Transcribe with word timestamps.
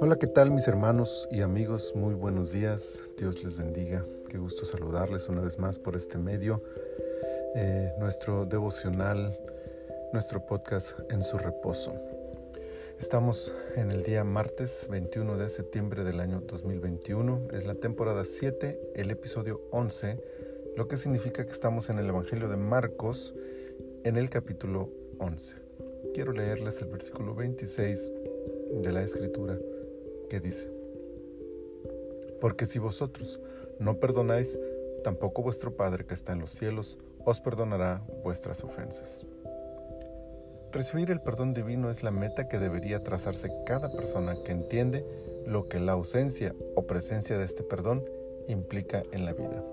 Hola, 0.00 0.16
¿qué 0.18 0.26
tal 0.26 0.50
mis 0.50 0.66
hermanos 0.66 1.28
y 1.30 1.42
amigos? 1.42 1.92
Muy 1.94 2.14
buenos 2.14 2.50
días, 2.50 3.04
Dios 3.16 3.44
les 3.44 3.56
bendiga. 3.56 4.04
Qué 4.28 4.38
gusto 4.38 4.64
saludarles 4.64 5.28
una 5.28 5.42
vez 5.42 5.60
más 5.60 5.78
por 5.78 5.94
este 5.94 6.18
medio, 6.18 6.60
eh, 7.54 7.92
nuestro 8.00 8.46
devocional, 8.46 9.38
nuestro 10.12 10.44
podcast 10.44 10.98
en 11.10 11.22
su 11.22 11.38
reposo. 11.38 11.94
Estamos 12.98 13.52
en 13.76 13.92
el 13.92 14.02
día 14.02 14.24
martes 14.24 14.88
21 14.90 15.36
de 15.36 15.48
septiembre 15.48 16.02
del 16.02 16.18
año 16.18 16.40
2021, 16.40 17.48
es 17.52 17.64
la 17.64 17.76
temporada 17.76 18.24
7, 18.24 18.92
el 18.96 19.12
episodio 19.12 19.60
11, 19.70 20.18
lo 20.76 20.88
que 20.88 20.96
significa 20.96 21.46
que 21.46 21.52
estamos 21.52 21.90
en 21.90 22.00
el 22.00 22.08
Evangelio 22.08 22.48
de 22.48 22.56
Marcos 22.56 23.34
en 24.02 24.16
el 24.16 24.30
capítulo 24.30 24.90
11. 25.20 25.67
Quiero 26.14 26.32
leerles 26.32 26.80
el 26.82 26.88
versículo 26.88 27.34
26 27.34 28.10
de 28.82 28.92
la 28.92 29.02
escritura 29.02 29.58
que 30.28 30.40
dice, 30.40 30.70
porque 32.40 32.66
si 32.66 32.78
vosotros 32.78 33.40
no 33.78 33.98
perdonáis, 33.98 34.58
tampoco 35.04 35.42
vuestro 35.42 35.76
Padre 35.76 36.04
que 36.04 36.14
está 36.14 36.32
en 36.32 36.40
los 36.40 36.50
cielos 36.50 36.98
os 37.24 37.40
perdonará 37.40 38.02
vuestras 38.22 38.64
ofensas. 38.64 39.24
Recibir 40.72 41.10
el 41.10 41.20
perdón 41.20 41.54
divino 41.54 41.90
es 41.90 42.02
la 42.02 42.10
meta 42.10 42.48
que 42.48 42.58
debería 42.58 43.02
trazarse 43.02 43.50
cada 43.64 43.90
persona 43.90 44.36
que 44.44 44.52
entiende 44.52 45.04
lo 45.46 45.68
que 45.68 45.80
la 45.80 45.92
ausencia 45.92 46.54
o 46.74 46.86
presencia 46.86 47.38
de 47.38 47.44
este 47.44 47.62
perdón 47.62 48.04
implica 48.48 49.02
en 49.12 49.24
la 49.24 49.32
vida. 49.32 49.64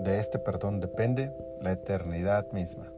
De 0.00 0.18
este 0.18 0.38
perdón 0.38 0.80
depende 0.80 1.30
la 1.60 1.72
eternidad 1.72 2.50
misma. 2.52 2.92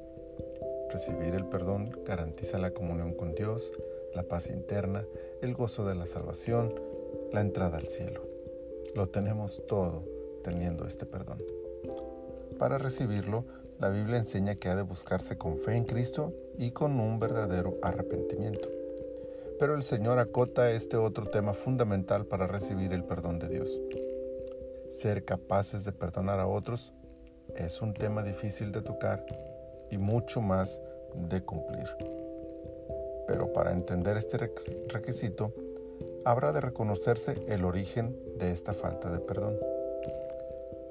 Recibir 0.91 1.37
el 1.37 1.47
perdón 1.47 1.97
garantiza 2.05 2.59
la 2.59 2.73
comunión 2.73 3.15
con 3.15 3.35
Dios, 3.37 3.73
la 4.13 4.25
paz 4.25 4.51
interna, 4.51 5.07
el 5.41 5.55
gozo 5.55 5.87
de 5.87 5.95
la 5.95 6.05
salvación, 6.05 6.75
la 7.33 7.41
entrada 7.41 7.79
al 7.79 7.87
cielo. 7.87 8.23
Lo 8.97 9.09
tenemos 9.09 9.63
todo 9.69 10.05
teniendo 10.43 10.87
este 10.87 11.07
perdón. 11.07 11.39
Para 12.59 12.77
recibirlo, 12.77 13.45
la 13.79 13.89
Biblia 13.89 14.19
enseña 14.19 14.57
que 14.57 14.69
ha 14.69 14.75
de 14.75 14.83
buscarse 14.83 15.39
con 15.39 15.59
fe 15.59 15.77
en 15.77 15.85
Cristo 15.85 16.35
y 16.59 16.73
con 16.73 16.99
un 16.99 17.21
verdadero 17.21 17.79
arrepentimiento. 17.83 18.69
Pero 19.61 19.77
el 19.77 19.85
Señor 19.85 20.19
acota 20.19 20.73
este 20.73 20.97
otro 20.97 21.27
tema 21.27 21.55
fundamental 21.55 22.27
para 22.27 22.49
recibir 22.49 22.93
el 22.93 23.05
perdón 23.05 23.39
de 23.39 23.49
Dios. 23.49 23.81
Ser 24.89 25.25
capaces 25.25 25.85
de 25.85 25.93
perdonar 25.93 26.41
a 26.41 26.49
otros 26.49 26.93
es 27.57 27.81
un 27.81 27.95
tema 27.95 28.25
difícil 28.25 28.73
de 28.73 28.83
tocar 28.83 29.25
y 29.91 29.99
mucho 29.99 30.41
más 30.41 30.81
de 31.15 31.43
cumplir 31.43 31.87
pero 33.31 33.53
para 33.53 33.71
entender 33.71 34.17
este 34.17 34.39
requisito 34.89 35.53
habrá 36.25 36.51
de 36.51 36.61
reconocerse 36.61 37.37
el 37.47 37.65
origen 37.65 38.19
de 38.39 38.51
esta 38.51 38.75
falta 38.75 39.09
de 39.09 39.21
perdón. 39.21 39.57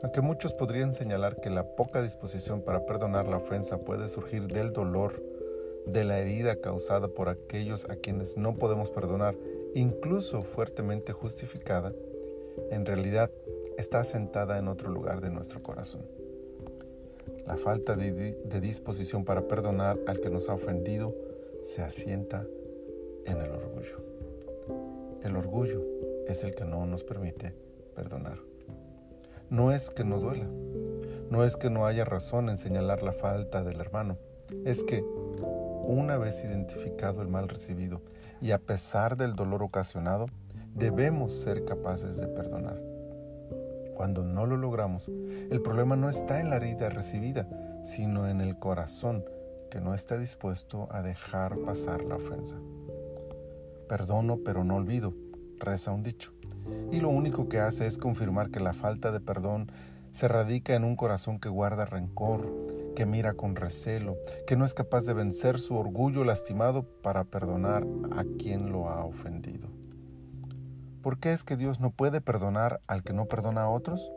Aunque 0.01 0.21
muchos 0.21 0.53
podrían 0.53 0.93
señalar 0.93 1.41
que 1.41 1.49
la 1.49 1.75
poca 1.75 2.01
disposición 2.01 2.61
para 2.61 2.85
perdonar 2.85 3.27
la 3.27 3.35
ofensa 3.35 3.79
puede 3.79 4.07
surgir 4.07 4.47
del 4.47 4.71
dolor, 4.71 5.21
de 5.85 6.05
la 6.05 6.19
herida 6.19 6.55
causada 6.61 7.09
por 7.09 7.27
aquellos 7.27 7.89
a 7.89 7.97
quienes 7.97 8.37
no 8.37 8.55
podemos 8.55 8.89
perdonar, 8.89 9.35
incluso 9.75 10.41
fuertemente 10.41 11.11
justificada, 11.11 11.91
en 12.71 12.85
realidad 12.85 13.29
está 13.77 13.99
asentada 13.99 14.57
en 14.59 14.69
otro 14.69 14.89
lugar 14.89 15.19
de 15.19 15.29
nuestro 15.29 15.61
corazón. 15.61 16.18
La 17.49 17.57
falta 17.57 17.95
de, 17.95 18.37
disposición 18.61 19.25
para 19.25 19.47
perdonar 19.47 19.97
al 20.05 20.19
que 20.19 20.29
nos 20.29 20.49
ha 20.49 20.53
ofendido 20.53 21.15
se 21.63 21.81
asienta 21.81 22.45
en 23.25 23.37
el 23.37 23.49
orgullo. 23.49 24.03
El 25.23 25.35
orgullo 25.35 25.83
es 26.27 26.43
el 26.43 26.53
que 26.53 26.63
no 26.63 26.85
nos 26.85 27.03
permite 27.03 27.55
perdonar. 27.95 28.37
No 29.49 29.71
es 29.71 29.89
que 29.89 30.03
no 30.03 30.19
duela, 30.19 30.45
no 31.31 31.43
es 31.43 31.57
que 31.57 31.71
no 31.71 31.87
haya 31.87 32.05
razón 32.05 32.49
en 32.49 32.57
señalar 32.57 33.01
la 33.01 33.13
falta 33.13 33.63
del 33.63 33.81
hermano, 33.81 34.19
es 34.63 34.83
que 34.83 35.01
una 35.01 36.19
vez 36.19 36.43
identificado 36.43 37.23
el 37.23 37.29
mal 37.29 37.49
recibido 37.49 38.03
y 38.41 38.51
a 38.51 38.59
pesar 38.59 39.17
del 39.17 39.35
dolor 39.35 39.63
ocasionado, 39.63 40.27
debemos 40.75 41.33
ser 41.33 41.65
capaces 41.65 42.17
de 42.17 42.27
perdonar. 42.27 42.88
Cuando 43.99 44.23
no 44.23 44.45
lo 44.45 44.55
logramos, 44.55 45.11
el 45.49 45.61
problema 45.61 45.97
no 45.97 46.07
está 46.07 46.39
en 46.39 46.49
la 46.49 46.55
herida 46.55 46.87
recibida, 46.87 47.49
sino 47.83 48.29
en 48.29 48.39
el 48.39 48.57
corazón 48.57 49.25
que 49.69 49.81
no 49.81 49.93
está 49.93 50.17
dispuesto 50.17 50.87
a 50.89 51.01
dejar 51.01 51.57
pasar 51.65 52.05
la 52.05 52.15
ofensa. 52.15 52.55
Perdono 53.89 54.39
pero 54.45 54.63
no 54.63 54.77
olvido, 54.77 55.13
reza 55.57 55.91
un 55.91 56.03
dicho, 56.03 56.31
y 56.93 57.01
lo 57.01 57.09
único 57.09 57.49
que 57.49 57.59
hace 57.59 57.87
es 57.87 57.97
confirmar 57.97 58.51
que 58.51 58.61
la 58.61 58.71
falta 58.71 59.11
de 59.11 59.19
perdón 59.19 59.69
se 60.11 60.29
radica 60.29 60.75
en 60.75 60.85
un 60.85 60.95
corazón 60.95 61.37
que 61.37 61.49
guarda 61.49 61.83
rencor, 61.83 62.93
que 62.95 63.05
mira 63.05 63.33
con 63.33 63.57
recelo, 63.57 64.15
que 64.47 64.55
no 64.55 64.63
es 64.63 64.73
capaz 64.73 65.03
de 65.07 65.13
vencer 65.13 65.59
su 65.59 65.75
orgullo 65.75 66.23
lastimado 66.23 66.83
para 66.83 67.25
perdonar 67.25 67.85
a 68.15 68.23
quien 68.37 68.71
lo 68.71 68.87
ha 68.87 69.03
ofendido. 69.03 69.78
¿Por 71.09 71.19
qué 71.19 71.31
es 71.31 71.43
que 71.43 71.57
Dios 71.57 71.79
no 71.79 71.89
puede 71.89 72.21
perdonar 72.21 72.81
al 72.85 73.01
que 73.01 73.13
no 73.13 73.25
perdona 73.25 73.63
a 73.63 73.69
otros? 73.71 74.11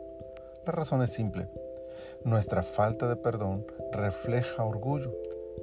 La 0.63 0.73
razón 0.73 1.01
es 1.01 1.09
simple. 1.09 1.49
Nuestra 2.23 2.61
falta 2.61 3.09
de 3.09 3.15
perdón 3.15 3.65
refleja 3.91 4.63
orgullo 4.63 5.11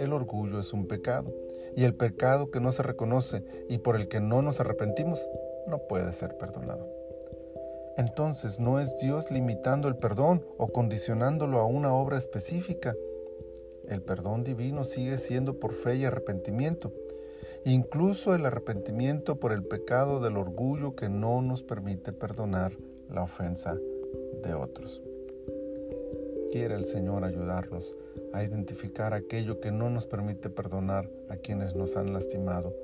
el 0.01 0.13
orgullo 0.13 0.59
es 0.59 0.73
un 0.73 0.89
pecado 0.89 1.33
y 1.77 1.85
el 1.85 1.95
pecado 1.95 2.51
que 2.51 2.59
no 2.59 2.73
se 2.73 2.83
reconoce 2.83 3.45
y 3.69 3.79
por 3.79 3.95
el 3.95 4.09
que 4.09 4.21
no 4.21 4.43
nos 4.43 4.59
arrepentimos 4.59 5.25
no 5.69 5.79
puede 5.79 6.13
ser 6.13 6.37
perdonado. 6.37 6.89
Entonces 7.97 8.59
no 8.59 8.81
es 8.81 8.97
Dios 8.97 9.31
limitando 9.31 9.87
el 9.87 9.95
perdón 9.99 10.45
o 10.59 10.73
condicionándolo 10.73 11.61
a 11.61 11.65
una 11.65 11.95
obra 11.95 12.19
específica. 12.19 12.97
El 13.87 14.03
perdón 14.03 14.43
divino 14.43 14.83
sigue 14.83 15.17
siendo 15.17 15.61
por 15.61 15.75
fe 15.75 15.95
y 15.95 16.05
arrepentimiento, 16.05 16.93
incluso 17.65 18.35
el 18.35 18.47
arrepentimiento 18.47 19.39
por 19.39 19.53
el 19.53 19.65
pecado 19.65 20.21
del 20.21 20.37
orgullo 20.37 20.97
que 20.97 21.09
no 21.09 21.43
nos 21.43 21.63
permite 21.63 22.13
perdonar 22.13 22.73
la 23.11 23.23
ofensa 23.23 23.77
de 24.43 24.55
otros. 24.55 25.03
Quiere 26.51 26.75
el 26.75 26.85
Señor 26.85 27.25
ayudarnos 27.25 27.97
a 28.33 28.43
identificar 28.43 29.15
aquello 29.15 29.61
que 29.61 29.71
no 29.71 29.91
nos 29.91 30.07
permite 30.07 30.49
perdonar 30.51 31.09
a 31.29 31.37
quienes 31.37 31.75
nos 31.75 31.97
han 31.97 32.13
lastimado, 32.13 32.75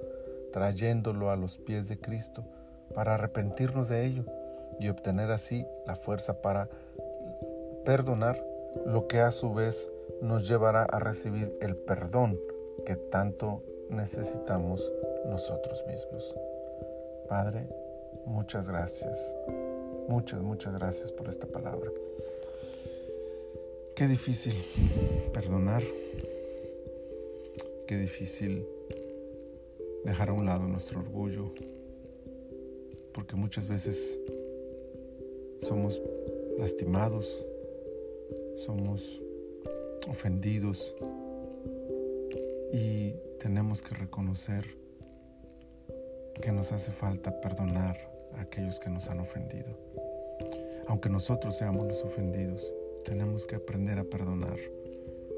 trayéndolo 0.53 1.31
a 1.31 1.37
los 1.37 1.59
pies 1.59 1.89
de 1.89 1.99
Cristo 1.99 2.45
para 2.95 3.15
arrepentirnos 3.15 3.89
de 3.89 4.05
ello 4.05 4.25
y 4.79 4.89
obtener 4.89 5.31
así 5.31 5.67
la 5.87 5.97
fuerza 5.97 6.43
para 6.43 6.69
perdonar, 7.85 8.45
lo 8.85 9.07
que 9.07 9.21
a 9.21 9.31
su 9.31 9.55
vez 9.55 9.91
nos 10.21 10.47
llevará 10.47 10.83
a 10.83 10.99
recibir 10.99 11.57
el 11.61 11.77
perdón 11.77 12.39
que 12.85 12.97
tanto 12.97 13.63
necesitamos 13.91 14.93
nosotros 15.27 15.85
mismos. 15.87 16.35
Padre, 17.29 17.67
muchas 18.25 18.69
gracias, 18.69 19.37
muchas, 20.09 20.41
muchas 20.43 20.75
gracias 20.75 21.13
por 21.13 21.29
esta 21.29 21.47
palabra. 21.47 21.91
Qué 23.95 24.07
difícil 24.07 24.55
perdonar, 25.33 25.83
qué 27.87 27.97
difícil 27.97 28.67
dejar 30.05 30.29
a 30.29 30.33
un 30.33 30.47
lado 30.47 30.69
nuestro 30.69 31.01
orgullo, 31.01 31.53
porque 33.13 33.35
muchas 33.35 33.67
veces 33.67 34.21
somos 35.59 36.01
lastimados, 36.59 37.43
somos 38.59 39.21
ofendidos 40.09 40.95
y 42.73 43.15
tenemos 43.41 43.83
que 43.83 43.95
reconocer 43.95 44.65
que 46.41 46.53
nos 46.53 46.73
hace 46.73 46.93
falta 46.93 47.41
perdonar 47.41 47.97
a 48.37 48.43
aquellos 48.43 48.79
que 48.79 48.91
nos 48.91 49.09
han 49.09 49.21
ofendido, 49.21 49.79
aunque 50.89 51.09
nosotros 51.09 51.57
seamos 51.57 51.87
los 51.87 52.03
ofendidos 52.03 52.73
tenemos 53.05 53.47
que 53.47 53.55
aprender 53.55 54.01
a 54.01 54.05
perdonar 54.05 54.59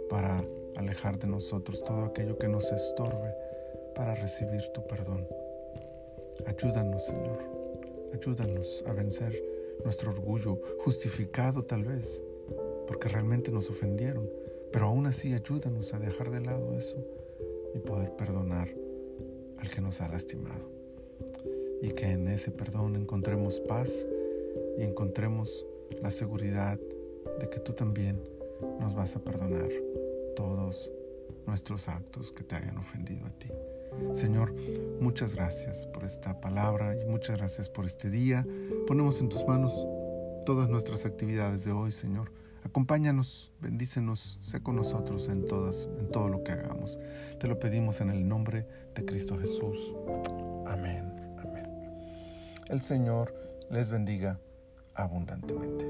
para 0.09 0.43
alejar 0.77 1.19
de 1.19 1.27
nosotros 1.27 1.85
todo 1.85 2.05
aquello 2.05 2.39
que 2.39 2.49
nos 2.49 2.73
estorbe 2.73 3.35
para 3.95 4.15
recibir 4.15 4.63
tu 4.73 4.87
perdón. 4.87 5.27
Ayúdanos, 6.47 7.05
Señor. 7.05 7.39
Ayúdanos 8.15 8.83
a 8.87 8.95
vencer 8.95 9.43
nuestro 9.85 10.13
orgullo, 10.13 10.59
justificado 10.83 11.63
tal 11.63 11.85
vez, 11.85 12.23
porque 12.87 13.09
realmente 13.09 13.51
nos 13.51 13.69
ofendieron. 13.69 14.31
Pero 14.73 14.87
aún 14.87 15.07
así 15.07 15.35
ayúdanos 15.35 15.93
a 15.93 15.99
dejar 15.99 16.31
de 16.31 16.41
lado 16.41 16.75
eso 16.75 16.97
y 17.75 17.79
poder 17.79 18.15
perdonar 18.17 18.69
al 19.59 19.71
que 19.71 19.81
nos 19.81 20.01
ha 20.01 20.09
lastimado. 20.09 20.71
Y 21.83 21.91
que 21.91 22.11
en 22.11 22.29
ese 22.29 22.51
perdón 22.51 22.97
encontremos 22.97 23.61
paz 23.61 24.07
y 24.79 24.83
encontremos 24.83 25.67
la 26.03 26.11
seguridad 26.11 26.79
de 27.41 27.49
que 27.49 27.61
tú 27.61 27.73
también 27.73 28.21
nos 28.81 28.95
vas 28.95 29.17
a 29.17 29.21
perdonar 29.21 29.71
todos 30.35 30.93
nuestros 31.47 31.89
actos 31.89 32.33
que 32.33 32.45
te 32.45 32.57
hayan 32.57 32.79
ofendido 32.79 33.27
a 33.27 33.31
ti. 33.39 33.49
Señor, 34.13 34.55
muchas 35.01 35.35
gracias 35.35 35.87
por 35.87 36.05
esta 36.05 36.41
palabra 36.41 36.97
y 37.01 37.05
muchas 37.07 37.37
gracias 37.37 37.69
por 37.69 37.85
este 37.85 38.11
día. 38.11 38.47
Ponemos 38.87 39.21
en 39.21 39.29
tus 39.29 39.45
manos 39.47 39.87
todas 40.45 40.69
nuestras 40.69 41.05
actividades 41.05 41.65
de 41.65 41.73
hoy, 41.73 41.91
Señor. 41.91 42.31
Acompáñanos, 42.65 43.53
bendícenos, 43.61 44.39
sé 44.43 44.63
con 44.63 44.77
nosotros 44.77 45.29
en 45.29 45.47
todas, 45.47 45.89
en 45.99 46.11
todo 46.11 46.29
lo 46.29 46.43
que 46.43 46.53
hagamos. 46.53 46.99
Te 47.39 47.49
lo 47.49 47.59
pedimos 47.59 48.01
en 48.01 48.11
el 48.11 48.29
nombre 48.29 48.67
de 48.95 49.05
Cristo 49.05 49.39
Jesús. 49.39 49.95
Amén. 50.67 51.13
Amén. 51.39 51.71
El 52.69 52.83
Señor 52.83 53.35
les 53.71 53.91
bendiga 53.91 54.39
abundantemente. 54.95 55.87